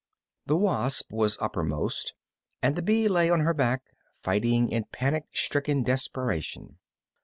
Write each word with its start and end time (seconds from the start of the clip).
The 0.47 0.57
wasp 0.57 1.11
was 1.11 1.37
uppermost, 1.39 2.15
and 2.59 2.75
the 2.75 2.81
bee 2.81 3.07
lay 3.07 3.29
on 3.29 3.41
her 3.41 3.53
back, 3.53 3.83
fighting 4.23 4.67
in 4.69 4.85
panic 4.91 5.25
stricken 5.31 5.83
desperation. 5.83 6.79